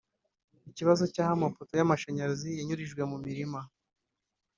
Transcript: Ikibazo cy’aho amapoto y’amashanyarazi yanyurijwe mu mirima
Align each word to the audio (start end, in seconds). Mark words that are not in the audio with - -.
Ikibazo 0.69 1.03
cy’aho 1.13 1.31
amapoto 1.37 1.71
y’amashanyarazi 1.75 2.49
yanyurijwe 2.59 3.01
mu 3.11 3.17
mirima 3.25 3.59